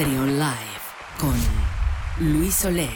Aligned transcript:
Trion 0.00 0.38
Live 0.38 0.80
con 1.18 1.34
Luis 2.32 2.64
Oleg. 2.64 2.88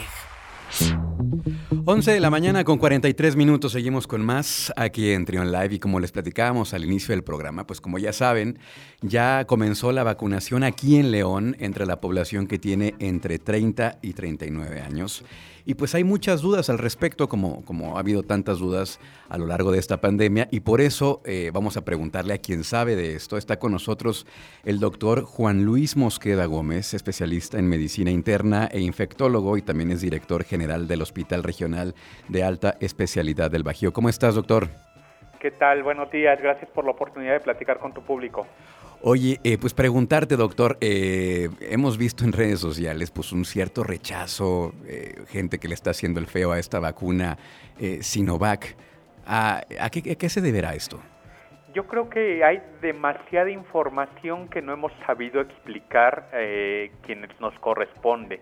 11 1.85 2.11
de 2.11 2.19
la 2.19 2.31
mañana 2.31 2.63
con 2.63 2.79
43 2.79 3.35
minutos, 3.35 3.73
seguimos 3.73 4.07
con 4.07 4.25
más 4.25 4.73
aquí 4.75 5.11
en 5.11 5.23
Trion 5.23 5.51
Live 5.51 5.75
y 5.75 5.79
como 5.79 5.99
les 5.99 6.11
platicábamos 6.11 6.73
al 6.73 6.83
inicio 6.83 7.13
del 7.13 7.23
programa, 7.23 7.67
pues 7.67 7.79
como 7.79 7.99
ya 7.99 8.11
saben, 8.11 8.57
ya 9.01 9.45
comenzó 9.45 9.91
la 9.91 10.01
vacunación 10.03 10.63
aquí 10.63 10.95
en 10.95 11.11
León 11.11 11.55
entre 11.59 11.85
la 11.85 12.01
población 12.01 12.47
que 12.47 12.57
tiene 12.57 12.95
entre 12.97 13.37
30 13.37 13.99
y 14.01 14.13
39 14.13 14.81
años. 14.81 15.23
Y 15.67 15.73
pues 15.73 15.95
hay 15.95 16.03
muchas 16.03 16.41
dudas 16.41 16.69
al 16.69 16.77
respecto, 16.77 17.27
como, 17.27 17.65
como 17.65 17.97
ha 17.97 17.99
habido 17.99 18.21
tantas 18.21 18.59
dudas 18.59 18.99
a 19.29 19.39
lo 19.39 19.47
largo 19.47 19.71
de 19.71 19.79
esta 19.79 19.99
pandemia, 19.99 20.47
y 20.51 20.59
por 20.59 20.79
eso 20.79 21.21
eh, 21.25 21.49
vamos 21.51 21.75
a 21.75 21.83
preguntarle 21.83 22.35
a 22.35 22.37
quien 22.37 22.63
sabe 22.63 22.95
de 22.95 23.15
esto. 23.15 23.35
Está 23.35 23.57
con 23.57 23.71
nosotros 23.71 24.27
el 24.63 24.79
doctor 24.79 25.23
Juan 25.23 25.65
Luis 25.65 25.97
Mosqueda 25.97 26.45
Gómez, 26.45 26.93
especialista 26.93 27.57
en 27.57 27.67
medicina 27.67 28.11
interna 28.11 28.69
e 28.71 28.79
infectólogo, 28.79 29.57
y 29.57 29.63
también 29.63 29.91
es 29.91 30.01
director 30.01 30.43
general 30.43 30.87
del 30.87 31.01
Hospital 31.01 31.41
Regional 31.41 31.95
de 32.29 32.43
Alta 32.43 32.77
Especialidad 32.79 33.49
del 33.49 33.63
Bajío. 33.63 33.91
¿Cómo 33.91 34.09
estás, 34.09 34.35
doctor? 34.35 34.69
¿Qué 35.39 35.49
tal? 35.49 35.81
Buenos 35.81 36.11
días, 36.11 36.39
gracias 36.41 36.69
por 36.69 36.85
la 36.85 36.91
oportunidad 36.91 37.33
de 37.33 37.39
platicar 37.39 37.79
con 37.79 37.91
tu 37.91 38.01
público. 38.03 38.45
Oye, 39.01 39.39
eh, 39.43 39.57
pues 39.59 39.73
preguntarte, 39.73 40.35
doctor, 40.35 40.77
eh, 40.81 41.49
hemos 41.61 41.97
visto 41.97 42.23
en 42.23 42.31
redes 42.31 42.59
sociales 42.59 43.11
pues 43.11 43.31
un 43.31 43.45
cierto 43.45 43.83
rechazo, 43.83 44.73
eh, 44.87 45.23
gente 45.27 45.59
que 45.59 45.67
le 45.67 45.75
está 45.75 45.91
haciendo 45.91 46.19
el 46.19 46.27
feo 46.27 46.51
a 46.51 46.59
esta 46.59 46.79
vacuna 46.79 47.37
Sinovac. 48.01 48.75
¿A, 49.27 49.61
qué, 49.91 50.15
qué, 50.15 50.29
se 50.29 50.41
deberá 50.41 50.75
esto? 50.75 50.99
Yo 51.73 51.87
creo 51.87 52.09
que 52.09 52.43
hay 52.43 52.61
demasiada 52.81 53.49
información 53.49 54.47
que 54.47 54.61
no 54.61 54.73
hemos 54.73 54.93
sabido 55.05 55.41
explicar 55.41 56.29
quienes 57.01 57.29
nos 57.39 57.53
corresponde. 57.59 58.39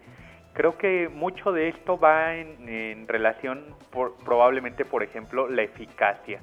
Creo 0.54 0.78
que 0.78 1.10
mucho 1.10 1.52
de 1.52 1.70
esto 1.70 1.98
va 1.98 2.36
en, 2.36 3.08
relación, 3.08 3.76
probablemente, 4.24 4.86
por 4.86 5.02
ejemplo, 5.02 5.50
la 5.50 5.64
eficacia. 5.64 6.42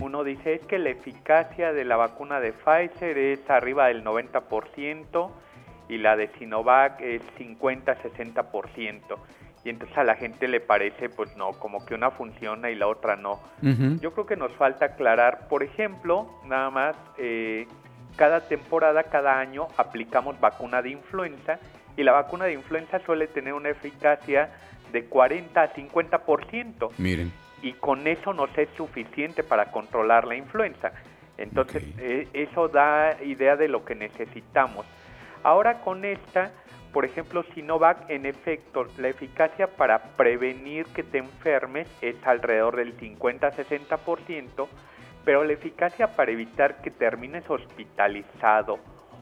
Uno 0.00 0.22
dice 0.22 0.54
es 0.54 0.60
que 0.66 0.78
la 0.78 0.90
eficacia 0.90 1.72
de 1.72 1.84
la 1.84 1.96
vacuna 1.96 2.40
de 2.40 2.52
Pfizer 2.52 3.18
es 3.18 3.50
arriba 3.50 3.88
del 3.88 4.04
90% 4.04 5.30
y 5.88 5.98
la 5.98 6.16
de 6.16 6.28
Sinovac 6.38 7.00
es 7.00 7.22
50-60%. 7.36 9.18
Y 9.64 9.70
entonces 9.70 9.98
a 9.98 10.04
la 10.04 10.14
gente 10.14 10.46
le 10.46 10.60
parece, 10.60 11.08
pues 11.08 11.36
no, 11.36 11.50
como 11.50 11.84
que 11.84 11.94
una 11.94 12.12
funciona 12.12 12.70
y 12.70 12.76
la 12.76 12.86
otra 12.86 13.16
no. 13.16 13.40
Yo 14.00 14.12
creo 14.12 14.24
que 14.24 14.36
nos 14.36 14.52
falta 14.52 14.86
aclarar, 14.86 15.48
por 15.48 15.64
ejemplo, 15.64 16.30
nada 16.46 16.70
más, 16.70 16.96
eh, 17.18 17.66
cada 18.16 18.46
temporada, 18.46 19.02
cada 19.02 19.38
año 19.38 19.66
aplicamos 19.76 20.38
vacuna 20.40 20.80
de 20.80 20.90
influenza 20.90 21.58
y 21.98 22.04
la 22.04 22.12
vacuna 22.12 22.44
de 22.44 22.52
influenza 22.52 23.00
suele 23.00 23.26
tener 23.26 23.52
una 23.52 23.70
eficacia 23.70 24.50
de 24.92 25.06
40 25.06 25.60
a 25.60 25.74
50%. 25.74 26.90
Miren. 26.96 27.32
Y 27.60 27.72
con 27.72 28.06
eso 28.06 28.32
nos 28.32 28.56
es 28.56 28.68
suficiente 28.76 29.42
para 29.42 29.72
controlar 29.72 30.24
la 30.24 30.36
influenza. 30.36 30.92
Entonces, 31.36 31.82
eh, 31.98 32.28
eso 32.32 32.68
da 32.68 33.20
idea 33.20 33.56
de 33.56 33.66
lo 33.66 33.84
que 33.84 33.96
necesitamos. 33.96 34.86
Ahora 35.42 35.80
con 35.80 36.04
esta, 36.04 36.52
por 36.92 37.04
ejemplo, 37.04 37.44
Sinovac, 37.52 38.08
en 38.08 38.26
efecto, 38.26 38.86
la 38.96 39.08
eficacia 39.08 39.66
para 39.66 40.00
prevenir 40.16 40.86
que 40.94 41.02
te 41.02 41.18
enfermes 41.18 41.88
es 42.00 42.14
alrededor 42.24 42.76
del 42.76 42.96
50-60%, 42.96 44.68
pero 45.24 45.42
la 45.42 45.52
eficacia 45.52 46.14
para 46.14 46.30
evitar 46.30 46.80
que 46.80 46.92
termines 46.92 47.42
hospitalizado 47.50 48.78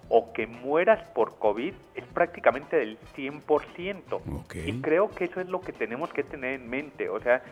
o 0.08 0.32
que 0.32 0.46
mueras 0.46 1.02
por 1.08 1.38
COVID 1.38 1.74
es 1.94 2.04
prácticamente 2.14 2.76
del 2.76 2.98
100%. 3.16 4.20
Y 4.64 4.80
creo 4.80 5.10
que 5.10 5.24
eso 5.24 5.40
es 5.40 5.48
lo 5.48 5.60
que 5.60 5.72
tenemos 5.72 6.12
que 6.12 6.22
tener 6.22 6.60
en 6.60 6.68
mente. 6.68 7.08
O 7.08 7.20
sea, 7.20 7.42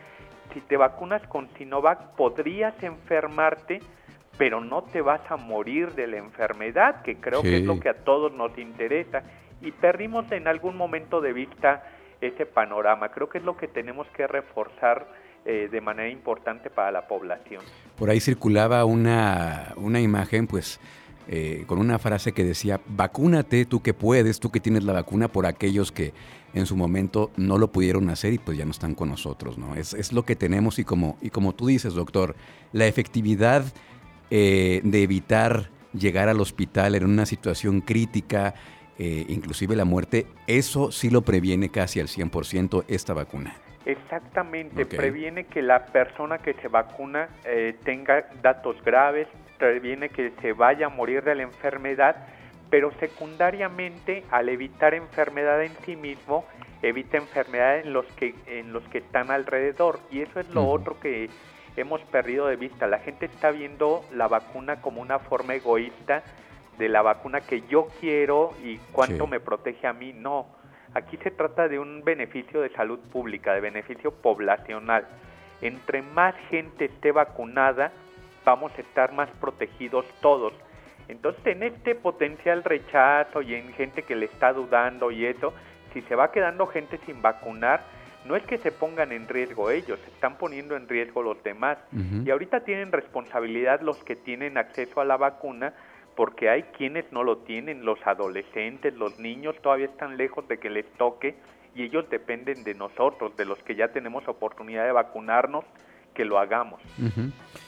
si 0.53 0.61
te 0.61 0.77
vacunas 0.77 1.27
con 1.27 1.49
Sinovac 1.57 2.15
podrías 2.17 2.81
enfermarte, 2.83 3.81
pero 4.39 4.61
no 4.61 4.83
te 4.83 5.01
vas 5.01 5.21
a 5.31 5.37
morir 5.37 5.93
de 5.93 6.07
la 6.07 6.17
enfermedad, 6.19 7.03
que 7.03 7.17
creo 7.17 7.43
que 7.43 7.59
es 7.59 7.65
lo 7.65 7.81
que 7.81 7.89
a 7.89 8.05
todos 8.05 8.33
nos 8.33 8.57
interesa. 8.59 9.23
Y 9.61 9.73
perdimos 9.73 10.31
en 10.33 10.47
algún 10.47 10.77
momento 10.77 11.21
de 11.21 11.33
vista 11.33 11.85
ese 12.21 12.47
panorama. 12.47 13.11
Creo 13.11 13.29
que 13.29 13.39
es 13.39 13.45
lo 13.45 13.57
que 13.57 13.69
tenemos 13.69 14.07
que 14.09 14.27
reforzar 14.27 15.07
eh, 15.45 15.69
de 15.71 15.81
manera 15.81 16.09
importante 16.09 16.71
para 16.71 16.91
la 16.91 17.07
población. 17.07 17.63
Por 17.97 18.11
ahí 18.11 18.21
circulaba 18.21 18.85
una, 18.85 19.73
una 19.77 20.01
imagen, 20.01 20.47
pues 20.47 20.81
eh, 21.27 21.65
con 21.67 21.79
una 21.79 21.99
frase 21.99 22.33
que 22.33 22.45
decía, 22.45 22.81
vacúnate 22.87 23.65
tú 23.65 23.81
que 23.81 23.95
puedes, 23.95 24.41
tú 24.41 24.51
que 24.51 24.61
tienes 24.61 24.85
la 24.85 24.93
vacuna 24.93 25.29
por 25.29 25.47
aquellos 25.47 25.91
que 25.91 26.13
en 26.53 26.67
su 26.67 26.77
momento 26.77 27.31
no 27.37 27.57
lo 27.57 27.73
pudieron 27.73 28.11
hacer 28.11 28.35
y 28.35 28.39
pues 28.39 28.59
ya 28.59 28.67
no 28.67 28.73
están 28.73 28.95
con 28.95 29.09
nosotros, 29.09 29.57
¿no? 29.57 29.75
Es, 29.75 29.95
es 29.95 30.13
lo 30.13 30.25
que 30.25 30.37
tenemos 30.37 30.79
y 30.79 30.85
como, 30.85 31.17
y 31.23 31.31
como 31.31 31.55
tú 31.55 31.67
dices, 31.67 31.95
doctor, 31.95 32.37
la 32.73 32.87
efectividad 32.87 33.65
eh, 34.31 34.83
de 34.85 35.03
evitar 35.03 35.71
llegar 35.95 36.29
al 36.29 36.41
hospital 36.41 36.95
en 36.95 37.05
una 37.05 37.25
situación 37.25 37.81
crítica, 37.81 38.55
eh, 38.99 39.25
inclusive 39.29 39.77
la 39.77 39.87
muerte, 39.87 40.27
eso 40.47 40.93
sí 40.93 41.09
lo 41.09 41.23
previene 41.23 41.71
casi 41.71 42.01
al 42.01 42.09
100% 42.09 42.85
esta 42.87 43.15
vacuna. 43.15 43.57
Exactamente, 43.87 44.87
previene 44.87 45.45
que 45.45 45.63
la 45.63 45.87
persona 45.87 46.39
que 46.39 46.55
se 46.55 46.69
vacuna 46.69 47.29
tenga 47.85 48.27
datos 48.43 48.77
graves, 48.83 49.29
previene 49.59 50.09
que 50.09 50.33
se 50.41 50.53
vaya 50.53 50.87
a 50.87 50.89
morir 50.91 51.23
de 51.23 51.35
la 51.35 51.43
enfermedad, 51.43 52.17
pero 52.71 52.93
secundariamente 52.99 54.25
al 54.31 54.49
evitar 54.49 54.95
enfermedad 54.95 55.63
en 55.63 55.73
sí 55.85 55.97
mismo, 55.97 56.45
evita 56.83 57.17
enfermedad 57.17 57.79
en 57.79 57.93
los 57.93 58.07
que, 58.15 58.35
en 58.47 58.73
los 58.73 58.83
que 58.89 58.99
están 58.99 59.31
alrededor. 59.31 60.01
Y 60.11 60.21
eso 60.21 60.41
es 60.41 60.49
lo 60.51 60.67
otro 60.67 60.99
que 61.01 61.31
hemos 61.77 62.01
perdido 62.03 62.47
de 62.47 62.57
vista. 62.57 62.87
La 62.87 62.99
gente 62.99 63.27
está 63.27 63.51
viendo 63.51 64.05
la 64.13 64.29
vacuna 64.29 64.81
como 64.81 65.01
una 65.01 65.19
forma 65.19 65.55
egoísta 65.55 66.23
de 66.79 66.89
la 66.89 67.03
vacuna 67.03 67.41
que 67.41 67.63
yo 67.69 67.89
quiero 68.01 68.53
y 68.63 68.79
cuánto 68.93 69.27
me 69.27 69.41
protege 69.41 69.87
a 69.87 69.93
mí. 69.93 70.13
No, 70.13 70.47
aquí 70.95 71.17
se 71.19 71.31
trata 71.31 71.69
de 71.69 71.79
un 71.79 72.03
beneficio 72.05 72.61
de 72.61 72.71
salud 72.71 72.99
pública, 73.13 73.55
de 73.55 73.61
beneficio 73.61 74.11
poblacional. 74.13 75.07
Entre 75.63 76.03
más 76.03 76.35
gente 76.51 76.87
esté 76.87 77.13
vacunada, 77.13 77.93
vamos 78.45 78.73
a 78.77 78.81
estar 78.81 79.13
más 79.13 79.29
protegidos 79.41 80.05
todos. 80.21 80.53
Entonces, 81.09 81.47
en 81.47 81.63
este 81.63 81.95
potencial 81.95 82.65
rechazo 82.65 83.43
y 83.43 83.55
en 83.55 83.73
gente 83.75 84.03
que 84.03 84.17
le 84.17 84.27
está 84.27 84.53
dudando 84.53 85.11
y 85.11 85.27
eso, 85.27 85.53
si 85.93 86.03
se 86.03 86.15
va 86.15 86.33
quedando 86.33 86.67
gente 86.67 86.99
sin 87.07 87.21
vacunar, 87.23 87.83
no 88.25 88.37
es 88.37 88.43
que 88.45 88.59
se 88.59 88.73
pongan 88.73 89.13
en 89.13 89.29
riesgo 89.29 89.71
ellos, 89.71 89.99
se 90.01 90.11
están 90.11 90.39
poniendo 90.39 90.77
en 90.77 90.89
riesgo 90.89 91.23
los 91.23 91.43
demás. 91.43 91.79
Y 92.25 92.31
ahorita 92.31 92.61
tienen 92.61 92.91
responsabilidad 92.91 93.83
los 93.83 94.03
que 94.05 94.17
tienen 94.17 94.57
acceso 94.57 95.01
a 95.01 95.05
la 95.05 95.17
vacuna, 95.17 95.75
porque 96.17 96.49
hay 96.49 96.63
quienes 96.63 97.11
no 97.13 97.23
lo 97.23 97.39
tienen, 97.39 97.85
los 97.85 97.99
adolescentes, 98.07 98.95
los 98.95 99.19
niños 99.19 99.57
todavía 99.61 99.87
están 99.87 100.17
lejos 100.17 100.47
de 100.49 100.59
que 100.59 100.71
les 100.71 100.87
toque 100.93 101.35
y 101.75 101.83
ellos 101.83 102.09
dependen 102.09 102.65
de 102.65 102.75
nosotros, 102.75 103.37
de 103.37 103.45
los 103.45 103.59
que 103.65 103.75
ya 103.75 103.89
tenemos 103.89 104.27
oportunidad 104.29 104.85
de 104.85 104.93
vacunarnos, 104.93 105.65
que 106.15 106.25
lo 106.25 106.39
hagamos. 106.39 106.81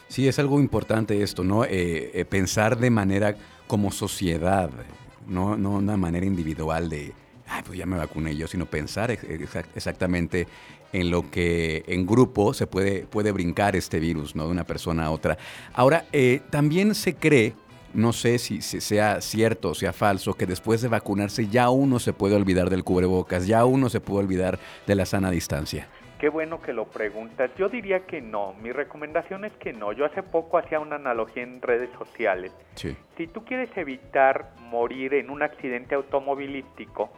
Sí, 0.08 0.28
es 0.28 0.38
algo 0.38 0.60
importante 0.60 1.22
esto, 1.22 1.42
¿no? 1.42 1.64
Eh, 1.64 2.10
eh, 2.14 2.24
pensar 2.24 2.78
de 2.78 2.90
manera 2.90 3.36
como 3.66 3.90
sociedad, 3.90 4.70
no, 5.26 5.56
no 5.56 5.72
una 5.72 5.96
manera 5.96 6.24
individual 6.24 6.88
de, 6.88 7.12
ay, 7.48 7.62
pues 7.66 7.78
ya 7.78 7.86
me 7.86 7.96
vacuné 7.96 8.36
yo, 8.36 8.46
sino 8.46 8.66
pensar 8.66 9.10
exactamente 9.10 10.46
en 10.92 11.10
lo 11.10 11.28
que 11.30 11.84
en 11.88 12.06
grupo 12.06 12.54
se 12.54 12.68
puede, 12.68 13.00
puede 13.02 13.32
brincar 13.32 13.74
este 13.74 13.98
virus, 13.98 14.36
¿no? 14.36 14.44
De 14.44 14.50
una 14.50 14.64
persona 14.64 15.06
a 15.06 15.10
otra. 15.10 15.36
Ahora, 15.74 16.06
eh, 16.12 16.40
también 16.50 16.94
se 16.94 17.14
cree, 17.14 17.54
no 17.92 18.12
sé 18.12 18.38
si, 18.38 18.62
si, 18.62 18.80
sea 18.80 19.20
cierto 19.20 19.70
o 19.70 19.74
sea 19.74 19.92
falso, 19.92 20.34
que 20.34 20.46
después 20.46 20.82
de 20.82 20.88
vacunarse 20.88 21.48
ya 21.48 21.70
uno 21.70 21.98
se 21.98 22.12
puede 22.12 22.36
olvidar 22.36 22.70
del 22.70 22.84
cubrebocas, 22.84 23.46
ya 23.48 23.64
uno 23.64 23.90
se 23.90 24.00
puede 24.00 24.24
olvidar 24.24 24.60
de 24.86 24.94
la 24.94 25.04
sana 25.04 25.32
distancia. 25.32 25.88
Qué 26.18 26.30
bueno 26.30 26.62
que 26.62 26.72
lo 26.72 26.86
preguntas. 26.86 27.50
Yo 27.58 27.68
diría 27.68 28.06
que 28.06 28.22
no. 28.22 28.54
Mi 28.62 28.72
recomendación 28.72 29.44
es 29.44 29.52
que 29.54 29.74
no. 29.74 29.92
Yo 29.92 30.06
hace 30.06 30.22
poco 30.22 30.56
hacía 30.56 30.80
una 30.80 30.96
analogía 30.96 31.42
en 31.42 31.60
redes 31.60 31.90
sociales. 31.98 32.52
Si 33.16 33.26
tú 33.26 33.44
quieres 33.44 33.68
evitar 33.76 34.52
morir 34.60 35.12
en 35.12 35.28
un 35.28 35.42
accidente 35.42 35.94
automovilístico, 35.94 37.10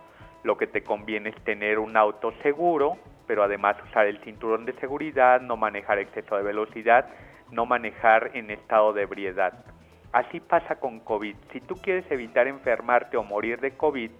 lo 0.42 0.56
que 0.56 0.66
te 0.66 0.82
conviene 0.82 1.30
es 1.30 1.36
tener 1.44 1.78
un 1.78 1.96
auto 1.96 2.32
seguro, 2.42 2.96
pero 3.28 3.44
además 3.44 3.76
usar 3.88 4.06
el 4.06 4.18
cinturón 4.24 4.64
de 4.64 4.72
seguridad, 4.74 5.40
no 5.40 5.56
manejar 5.56 6.00
exceso 6.00 6.36
de 6.36 6.42
velocidad, 6.42 7.08
no 7.52 7.66
manejar 7.66 8.32
en 8.34 8.50
estado 8.50 8.92
de 8.92 9.02
ebriedad. 9.02 9.64
Así 10.10 10.40
pasa 10.40 10.76
con 10.76 11.00
COVID. 11.00 11.36
Si 11.52 11.60
tú 11.60 11.74
quieres 11.76 12.10
evitar 12.10 12.48
enfermarte 12.48 13.16
o 13.16 13.22
morir 13.22 13.60
de 13.60 13.76
COVID, 13.76 14.10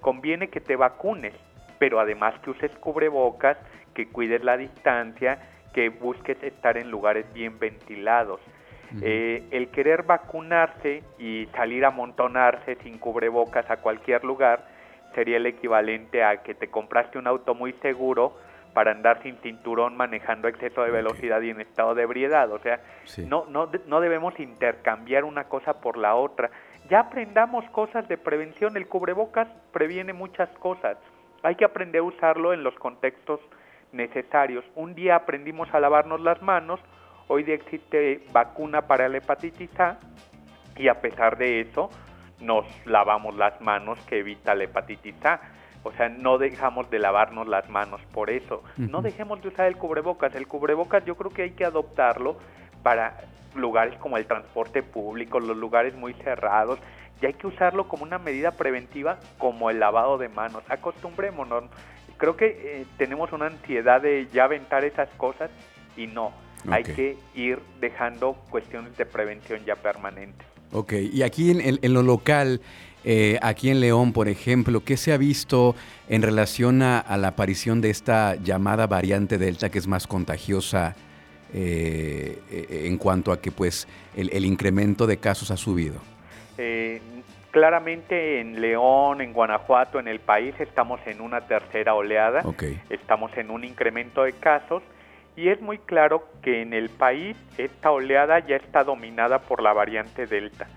conviene 0.00 0.50
que 0.50 0.60
te 0.60 0.76
vacunes, 0.76 1.34
pero 1.78 1.98
además 1.98 2.34
que 2.40 2.50
uses 2.50 2.70
cubrebocas, 2.78 3.56
que 3.94 4.08
cuides 4.08 4.44
la 4.44 4.56
distancia, 4.56 5.38
que 5.72 5.88
busques 5.88 6.42
estar 6.42 6.76
en 6.76 6.90
lugares 6.90 7.26
bien 7.32 7.58
ventilados. 7.58 8.40
Eh, 9.02 9.44
el 9.52 9.68
querer 9.68 10.02
vacunarse 10.02 11.04
y 11.16 11.46
salir 11.54 11.84
a 11.84 11.88
amontonarse 11.88 12.74
sin 12.82 12.98
cubrebocas 12.98 13.70
a 13.70 13.76
cualquier 13.76 14.24
lugar 14.24 14.66
sería 15.14 15.36
el 15.36 15.46
equivalente 15.46 16.24
a 16.24 16.42
que 16.42 16.54
te 16.54 16.68
compraste 16.68 17.16
un 17.16 17.28
auto 17.28 17.54
muy 17.54 17.72
seguro 17.74 18.36
para 18.74 18.92
andar 18.92 19.22
sin 19.22 19.36
cinturón 19.38 19.96
manejando 19.96 20.48
exceso 20.48 20.82
de 20.82 20.90
velocidad 20.90 21.40
y 21.40 21.50
en 21.50 21.60
estado 21.60 21.94
de 21.94 22.02
ebriedad. 22.02 22.50
O 22.52 22.58
sea, 22.60 22.80
no, 23.26 23.46
no, 23.46 23.68
no 23.86 24.00
debemos 24.00 24.38
intercambiar 24.38 25.24
una 25.24 25.44
cosa 25.44 25.80
por 25.80 25.96
la 25.96 26.14
otra. 26.14 26.50
Ya 26.88 27.00
aprendamos 27.00 27.64
cosas 27.70 28.06
de 28.08 28.16
prevención. 28.16 28.76
El 28.76 28.88
cubrebocas 28.88 29.48
previene 29.72 30.12
muchas 30.12 30.48
cosas. 30.58 30.96
Hay 31.42 31.56
que 31.56 31.64
aprender 31.64 32.00
a 32.00 32.04
usarlo 32.04 32.52
en 32.52 32.62
los 32.62 32.74
contextos 32.74 33.40
necesarios. 33.92 34.64
Un 34.74 34.94
día 34.94 35.16
aprendimos 35.16 35.72
a 35.74 35.80
lavarnos 35.80 36.20
las 36.20 36.42
manos, 36.42 36.80
hoy 37.28 37.42
día 37.44 37.54
existe 37.54 38.24
vacuna 38.32 38.82
para 38.82 39.08
la 39.08 39.18
hepatitis 39.18 39.78
A 39.78 39.98
y 40.76 40.88
a 40.88 41.00
pesar 41.00 41.36
de 41.36 41.60
eso 41.60 41.90
nos 42.40 42.64
lavamos 42.86 43.36
las 43.36 43.60
manos 43.60 43.98
que 44.06 44.18
evita 44.18 44.54
la 44.54 44.64
hepatitis 44.64 45.14
A. 45.24 45.40
O 45.82 45.92
sea, 45.92 46.08
no 46.10 46.36
dejamos 46.36 46.90
de 46.90 46.98
lavarnos 46.98 47.48
las 47.48 47.68
manos 47.70 48.00
por 48.12 48.28
eso. 48.28 48.62
No 48.76 49.00
dejemos 49.00 49.40
de 49.40 49.48
usar 49.48 49.66
el 49.66 49.76
cubrebocas. 49.76 50.34
El 50.34 50.46
cubrebocas 50.46 51.04
yo 51.06 51.16
creo 51.16 51.30
que 51.30 51.42
hay 51.42 51.50
que 51.52 51.64
adoptarlo 51.64 52.36
para 52.82 53.16
lugares 53.54 53.98
como 53.98 54.16
el 54.16 54.26
transporte 54.26 54.82
público, 54.82 55.40
los 55.40 55.56
lugares 55.56 55.94
muy 55.94 56.12
cerrados, 56.14 56.78
y 57.20 57.26
hay 57.26 57.34
que 57.34 57.46
usarlo 57.46 57.88
como 57.88 58.02
una 58.02 58.18
medida 58.18 58.52
preventiva 58.52 59.18
como 59.38 59.70
el 59.70 59.80
lavado 59.80 60.18
de 60.18 60.28
manos. 60.28 60.62
Acostumbrémonos. 60.68 61.64
Creo 62.20 62.36
que 62.36 62.46
eh, 62.46 62.86
tenemos 62.98 63.32
una 63.32 63.46
ansiedad 63.46 64.00
de 64.00 64.28
ya 64.32 64.44
aventar 64.44 64.84
esas 64.84 65.08
cosas 65.16 65.50
y 65.96 66.06
no. 66.06 66.32
Hay 66.68 66.84
que 66.84 67.16
ir 67.34 67.58
dejando 67.80 68.34
cuestiones 68.50 68.96
de 68.96 69.06
prevención 69.06 69.64
ya 69.64 69.76
permanentes. 69.76 70.46
Ok, 70.72 70.92
y 71.12 71.22
aquí 71.22 71.50
en, 71.50 71.94
lo 71.94 72.02
local, 72.02 72.60
eh, 73.02 73.38
aquí 73.42 73.70
en 73.70 73.80
León, 73.80 74.12
por 74.12 74.28
ejemplo, 74.28 74.84
¿qué 74.84 74.96
se 74.96 75.12
ha 75.12 75.16
visto 75.16 75.74
en 76.08 76.22
relación 76.22 76.82
a, 76.82 77.04
la 77.16 77.28
aparición 77.28 77.80
de 77.80 77.90
esta 77.90 78.36
llamada 78.36 78.86
variante 78.86 79.36
Delta 79.36 79.68
que 79.68 79.78
es 79.78 79.88
más 79.88 80.06
contagiosa 80.06 80.94
eh, 81.52 82.38
eh, 82.50 82.82
en 82.84 82.98
cuanto 82.98 83.32
a 83.32 83.40
que 83.40 83.50
pues 83.50 83.88
el, 84.14 84.44
incremento 84.44 85.08
de 85.08 85.16
casos 85.16 85.50
ha 85.50 85.56
subido? 85.56 86.00
Claramente 87.50 88.40
en 88.40 88.60
León, 88.60 89.20
en 89.20 89.32
Guanajuato, 89.32 89.98
en 89.98 90.08
el 90.08 90.20
país 90.20 90.54
estamos 90.58 91.00
en 91.06 91.20
una 91.20 91.42
tercera 91.42 91.94
oleada, 91.94 92.42
estamos 92.88 93.36
en 93.36 93.50
un 93.50 93.64
incremento 93.64 94.22
de 94.22 94.32
casos 94.32 94.82
y 95.36 95.48
es 95.48 95.60
muy 95.60 95.78
claro 95.78 96.28
que 96.42 96.62
en 96.62 96.72
el 96.72 96.90
país 96.90 97.36
esta 97.56 97.90
oleada 97.90 98.40
ya 98.40 98.56
está 98.56 98.84
dominada 98.84 99.40
por 99.40 99.62
la 99.62 99.72
variante 99.72 100.26
Delta. 100.26 100.68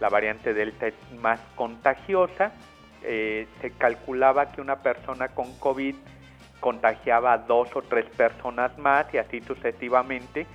La 0.00 0.08
variante 0.08 0.54
Delta 0.54 0.86
es 0.86 0.94
más 1.20 1.40
contagiosa. 1.54 2.52
Eh, 3.02 3.46
se 3.60 3.70
calculaba 3.72 4.52
que 4.52 4.60
una 4.60 4.76
persona 4.76 5.28
con 5.28 5.52
COVID 5.58 5.94
contagiaba 6.60 7.34
a 7.34 7.38
dos 7.38 7.68
o 7.76 7.82
tres 7.82 8.06
personas 8.16 8.76
más 8.78 9.12
y 9.12 9.18
así 9.18 9.40
sucesivamente. 9.40 10.46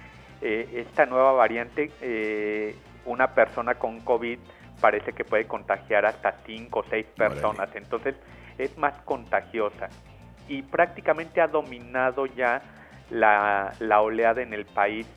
Eh, 0.42 0.86
esta 0.88 1.06
nueva 1.06 1.34
variante, 1.34 1.92
eh, 2.02 2.76
una 3.06 3.36
persona 3.36 3.76
con 3.76 4.00
COVID 4.00 4.40
parece 4.80 5.14
que 5.14 5.24
puede 5.24 5.46
contagiar 5.48 6.06
hasta 6.06 6.34
cinco 6.46 6.80
o 6.80 6.84
seis 6.90 7.06
personas. 7.16 7.70
Entonces 7.76 8.16
es 8.58 8.78
más 8.78 8.94
contagiosa 9.02 9.90
y 10.48 10.62
prácticamente 10.64 11.42
ha 11.42 11.48
dominado 11.48 12.26
ya 12.26 12.62
la, 13.10 13.74
oleada 14.02 14.42
en 14.42 14.54
el 14.54 14.66
país. 14.66 15.08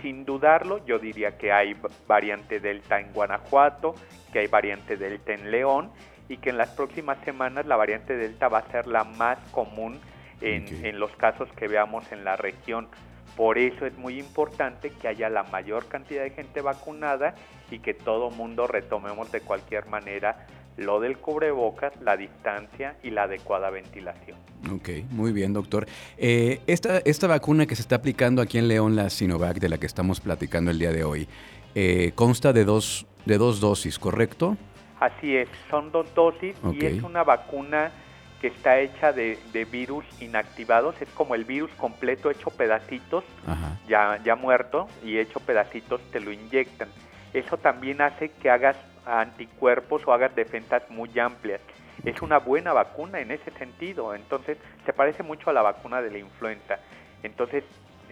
Sin 0.00 0.24
dudarlo, 0.24 0.84
yo 0.84 0.98
diría 0.98 1.38
que 1.38 1.52
hay 1.52 1.76
variante 2.06 2.60
Delta 2.60 3.00
en 3.00 3.12
Guanajuato, 3.12 3.94
que 4.32 4.40
hay 4.40 4.46
variante 4.46 4.96
Delta 4.96 5.32
en 5.32 5.50
León 5.50 5.90
y 6.28 6.36
que 6.36 6.50
en 6.50 6.58
las 6.58 6.70
próximas 6.70 7.18
semanas 7.24 7.66
la 7.66 7.76
variante 7.76 8.16
Delta 8.16 8.48
va 8.48 8.58
a 8.58 8.70
ser 8.70 8.86
la 8.86 9.04
más 9.04 9.38
común 9.50 9.98
en, 10.40 10.84
en 10.84 10.98
los 10.98 11.10
casos 11.16 11.50
que 11.52 11.66
veamos 11.66 12.10
en 12.12 12.24
la 12.24 12.36
región. 12.36 12.88
Por 13.36 13.58
eso 13.58 13.84
es 13.86 13.96
muy 13.98 14.18
importante 14.18 14.90
que 14.90 15.08
haya 15.08 15.28
la 15.28 15.42
mayor 15.44 15.86
cantidad 15.86 16.22
de 16.22 16.30
gente 16.30 16.62
vacunada 16.62 17.34
y 17.70 17.80
que 17.80 17.92
todo 17.92 18.30
mundo 18.30 18.66
retomemos 18.66 19.30
de 19.30 19.40
cualquier 19.40 19.86
manera 19.86 20.46
lo 20.76 21.00
del 21.00 21.18
cubrebocas, 21.18 21.92
la 22.02 22.16
distancia 22.16 22.96
y 23.02 23.10
la 23.10 23.24
adecuada 23.24 23.70
ventilación. 23.70 24.38
Ok, 24.72 24.88
muy 25.10 25.32
bien, 25.32 25.52
doctor. 25.52 25.86
Eh, 26.18 26.60
esta, 26.66 26.98
esta 26.98 27.26
vacuna 27.26 27.66
que 27.66 27.76
se 27.76 27.82
está 27.82 27.96
aplicando 27.96 28.42
aquí 28.42 28.58
en 28.58 28.68
León, 28.68 28.96
la 28.96 29.10
Sinovac, 29.10 29.58
de 29.58 29.68
la 29.68 29.78
que 29.78 29.86
estamos 29.86 30.20
platicando 30.20 30.70
el 30.70 30.78
día 30.78 30.92
de 30.92 31.04
hoy, 31.04 31.28
eh, 31.74 32.12
consta 32.14 32.52
de 32.52 32.64
dos, 32.64 33.06
de 33.24 33.38
dos 33.38 33.60
dosis, 33.60 33.98
¿correcto? 33.98 34.56
Así 35.00 35.36
es, 35.36 35.48
son 35.70 35.92
dos 35.92 36.14
dosis 36.14 36.56
y 36.72 36.86
es 36.86 37.02
una 37.02 37.22
vacuna 37.22 37.92
que 38.40 38.48
está 38.48 38.78
hecha 38.78 39.12
de, 39.12 39.38
virus 39.70 40.04
inactivados, 40.20 41.00
es 41.00 41.08
como 41.10 41.34
el 41.34 41.44
virus 41.44 41.70
completo 41.72 42.30
hecho 42.30 42.50
pedacitos, 42.50 43.24
ya, 43.88 44.20
ya 44.24 44.36
muerto 44.36 44.88
y 45.02 45.18
hecho 45.18 45.40
pedacitos, 45.40 46.00
te 46.10 46.20
lo 46.20 46.32
inyectan. 46.32 46.88
Eso 47.32 47.56
también 47.56 48.00
hace 48.00 48.30
que 48.30 48.50
hagas 48.50 48.76
anticuerpos 49.06 50.02
o 50.06 50.12
hagas 50.12 50.34
defensas 50.34 50.82
muy 50.90 51.18
amplias. 51.18 51.60
Es 52.04 52.20
una 52.22 52.38
buena 52.38 52.72
vacuna 52.72 53.20
en 53.20 53.30
ese 53.30 53.50
sentido, 53.52 54.14
entonces 54.14 54.58
se 54.84 54.92
parece 54.92 55.22
mucho 55.22 55.50
a 55.50 55.52
la 55.52 55.62
vacuna 55.62 56.02
de 56.02 56.10
la 56.10 56.18
influenza. 56.18 56.78
Entonces, 57.22 57.64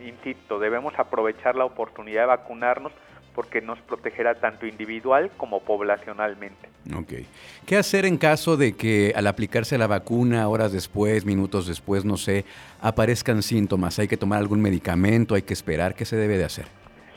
insisto, 0.02 0.58
debemos 0.58 0.98
aprovechar 0.98 1.54
la 1.54 1.64
oportunidad 1.64 2.22
de 2.22 2.26
vacunarnos 2.26 2.92
porque 3.34 3.60
nos 3.60 3.78
protegerá 3.80 4.34
tanto 4.36 4.66
individual 4.66 5.30
como 5.36 5.60
poblacionalmente. 5.60 6.68
Ok. 6.96 7.26
¿Qué 7.66 7.76
hacer 7.76 8.06
en 8.06 8.18
caso 8.18 8.56
de 8.56 8.76
que 8.76 9.12
al 9.16 9.26
aplicarse 9.26 9.78
la 9.78 9.86
vacuna, 9.86 10.48
horas 10.48 10.72
después, 10.72 11.24
minutos 11.24 11.66
después, 11.66 12.04
no 12.04 12.16
sé, 12.16 12.44
aparezcan 12.80 13.42
síntomas? 13.42 13.98
¿Hay 13.98 14.08
que 14.08 14.16
tomar 14.16 14.38
algún 14.38 14.60
medicamento? 14.62 15.34
¿Hay 15.34 15.42
que 15.42 15.54
esperar? 15.54 15.94
¿Qué 15.94 16.04
se 16.04 16.16
debe 16.16 16.38
de 16.38 16.44
hacer? 16.44 16.66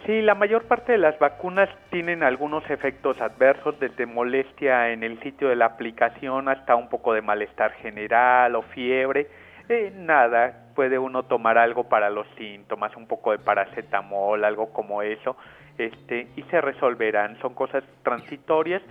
Sí, 0.08 0.22
la 0.22 0.36
mayor 0.36 0.64
parte 0.64 0.94
de 0.94 0.98
las 0.98 1.20
vacunas 1.20 1.68
tienen 1.92 2.24
algunos 2.24 2.64
efectos 2.70 3.20
adversos, 3.20 3.78
desde 3.78 4.06
molestia 4.06 4.94
en 4.94 5.04
el 5.04 5.22
sitio 5.22 5.50
de 5.50 5.58
la 5.58 5.66
aplicación 5.66 6.48
hasta 6.48 6.78
un 6.78 6.88
poco 6.88 7.14
de 7.14 7.22
malestar 7.22 7.74
general 7.74 8.56
o 8.56 8.62
fiebre. 8.62 9.28
Eh, 9.68 9.92
nada, 9.94 10.68
puede 10.76 10.98
uno 10.98 11.24
tomar 11.24 11.58
algo 11.58 11.90
para 11.90 12.10
los 12.10 12.26
síntomas, 12.38 12.96
un 12.96 13.06
poco 13.06 13.32
de 13.34 13.40
paracetamol, 13.40 14.46
algo 14.46 14.72
como 14.72 15.02
eso, 15.02 15.36
este, 15.78 16.28
y 16.36 16.44
se 16.44 16.62
resolverán. 16.62 17.38
Son 17.42 17.54
cosas 17.54 17.84
transitorias, 18.04 18.82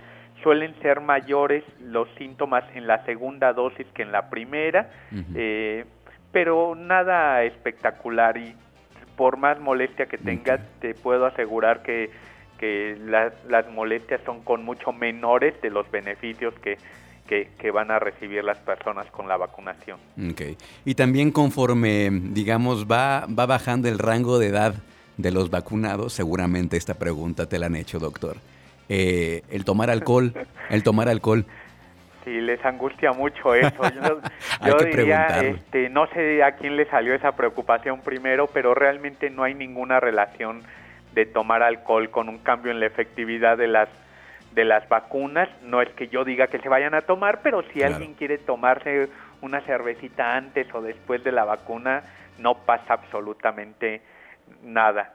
suelen 0.43 0.73
ser 0.81 1.01
mayores 1.01 1.63
los 1.81 2.07
síntomas 2.17 2.63
en 2.75 2.87
la 2.87 3.03
segunda 3.05 3.53
dosis 3.53 3.87
que 3.93 4.03
en 4.03 4.11
la 4.11 4.29
primera, 4.29 4.89
eh, 5.35 5.85
pero 6.31 6.75
nada 6.75 7.43
espectacular 7.43 8.37
y 8.37 8.55
por 9.15 9.37
más 9.37 9.59
molestia 9.59 10.05
que 10.05 10.17
tengas, 10.17 10.61
te 10.79 10.93
puedo 10.93 11.25
asegurar 11.25 11.81
que, 11.81 12.09
las, 13.05 13.69
molestias 13.71 14.21
son 14.25 14.41
con 14.41 14.63
mucho 14.63 14.93
menores 14.93 15.59
de 15.61 15.69
los 15.69 15.89
beneficios 15.91 16.53
que, 16.59 16.77
que, 17.27 17.71
van 17.71 17.91
a 17.91 17.99
recibir 17.99 18.43
las 18.43 18.59
personas 18.59 19.07
con 19.11 19.27
la 19.27 19.37
vacunación. 19.37 19.99
Okay. 20.31 20.55
Y 20.85 20.95
también 20.95 21.31
conforme, 21.31 22.09
digamos, 22.11 22.85
va, 22.85 23.25
va 23.27 23.45
bajando 23.47 23.89
el 23.89 23.99
rango 23.99 24.39
de 24.39 24.47
edad 24.47 24.75
de 25.17 25.31
los 25.31 25.49
vacunados, 25.49 26.13
seguramente 26.13 26.77
esta 26.77 26.93
pregunta 26.93 27.49
te 27.49 27.59
la 27.59 27.65
han 27.65 27.75
hecho, 27.75 27.99
doctor. 27.99 28.37
Eh, 28.87 29.41
el 29.49 29.65
tomar 29.65 29.89
alcohol, 29.89 30.33
el 30.69 30.83
tomar 30.83 31.09
alcohol. 31.09 31.45
Sí, 32.23 32.39
les 32.41 32.63
angustia 32.63 33.11
mucho 33.13 33.53
eso. 33.55 33.81
Yo, 34.65 34.77
diría, 34.77 35.25
este, 35.41 35.89
no 35.89 36.07
sé 36.07 36.43
a 36.43 36.53
quién 36.53 36.75
le 36.75 36.85
salió 36.85 37.13
esa 37.15 37.33
preocupación 37.33 38.01
primero, 38.01 38.47
pero 38.47 38.73
realmente 38.75 39.29
no 39.29 39.43
hay 39.43 39.53
ninguna 39.53 39.99
relación 39.99 40.61
de 41.13 41.25
tomar 41.25 41.63
alcohol 41.63 42.09
con 42.11 42.29
un 42.29 42.37
cambio 42.37 42.71
en 42.71 42.79
la 42.79 42.85
efectividad 42.85 43.57
de 43.57 43.67
las 43.67 43.89
de 44.53 44.65
las 44.65 44.87
vacunas. 44.89 45.49
No 45.63 45.81
es 45.81 45.89
que 45.89 46.07
yo 46.07 46.23
diga 46.23 46.47
que 46.47 46.59
se 46.59 46.69
vayan 46.69 46.93
a 46.95 47.01
tomar, 47.01 47.41
pero 47.43 47.63
si 47.73 47.83
alguien 47.83 48.13
quiere 48.13 48.37
tomarse 48.37 49.09
una 49.41 49.61
cervecita 49.61 50.35
antes 50.35 50.67
o 50.73 50.81
después 50.81 51.23
de 51.23 51.31
la 51.31 51.45
vacuna, 51.45 52.03
no 52.39 52.55
pasa 52.65 52.93
absolutamente 52.93 54.01
nada. 54.01 54.16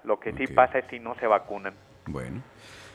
Lo 0.04 0.18
que 0.18 0.32
sí 0.32 0.46
pasa 0.46 0.78
es 0.78 0.86
si 0.90 0.98
no 0.98 1.14
se 1.16 1.26
vacunan. 1.26 1.74
Bueno. 2.06 2.42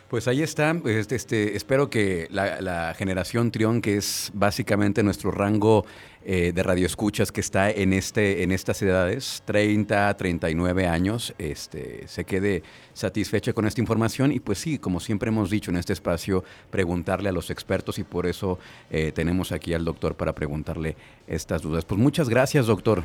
Pues 0.08 0.26
ahí 0.26 0.42
está. 0.42 0.74
Este, 0.86 1.16
este, 1.16 1.54
espero 1.54 1.90
que 1.90 2.28
la, 2.30 2.94
generación 2.96 3.50
Trión, 3.50 3.82
que 3.82 3.98
es 3.98 4.30
básicamente 4.32 5.02
nuestro 5.02 5.30
rango 5.30 5.84
eh, 6.24 6.52
de 6.54 6.62
radioescuchas 6.62 7.30
que 7.30 7.42
está 7.42 7.70
en, 7.70 7.92
este, 7.92 8.42
en 8.42 8.50
estas 8.50 8.80
edades, 8.80 9.42
30, 9.44 10.16
39 10.16 10.86
años, 10.86 11.34
este, 11.36 12.08
se 12.08 12.24
quede 12.24 12.62
satisfecha 12.94 13.52
con 13.52 13.66
esta 13.66 13.82
información. 13.82 14.32
Y 14.32 14.40
pues 14.40 14.58
sí, 14.58 14.78
como 14.78 14.98
siempre 14.98 15.28
hemos 15.28 15.50
dicho 15.50 15.70
en 15.70 15.76
este 15.76 15.92
espacio, 15.92 16.42
preguntarle 16.70 17.28
a 17.28 17.32
los 17.32 17.50
expertos 17.50 17.98
y 17.98 18.04
por 18.04 18.24
eso 18.24 18.58
eh, 18.90 19.12
tenemos 19.12 19.52
aquí 19.52 19.74
al 19.74 19.84
doctor 19.84 20.14
para 20.14 20.32
preguntarle 20.32 20.96
estas 21.26 21.60
dudas. 21.60 21.84
Pues 21.84 22.00
muchas 22.00 22.30
gracias, 22.30 22.66
doctor. 22.66 23.04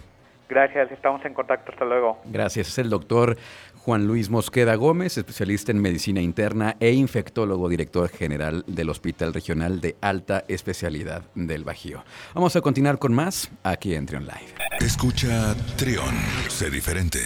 Gracias, 0.54 0.92
estamos 0.92 1.26
en 1.26 1.34
contacto. 1.34 1.72
Hasta 1.72 1.84
luego. 1.84 2.22
Gracias. 2.26 2.68
Es 2.68 2.78
el 2.78 2.92
doctor 2.92 3.38
Juan 3.78 4.06
Luis 4.06 4.30
Mosqueda 4.30 4.76
Gómez, 4.76 5.18
especialista 5.18 5.72
en 5.72 5.82
medicina 5.82 6.22
interna 6.22 6.76
e 6.80 6.92
infectólogo, 6.92 7.68
director 7.70 8.08
general 8.08 8.64
del 8.68 8.92
Hospital 8.92 9.34
Regional 9.34 9.82
de 9.82 9.96
Alta 10.00 10.44
Especialidad 10.48 11.24
del 11.34 11.64
Bajío. 11.64 12.04
Vamos 12.36 12.56
a 12.56 12.62
continuar 12.62 13.00
con 13.00 13.14
más 13.14 13.52
aquí 13.64 13.96
en 13.96 14.06
Trion 14.06 14.26
Live. 14.26 14.54
Escucha 14.80 15.56
Trion, 15.76 16.14
sé 16.50 16.70
diferente. 16.70 17.20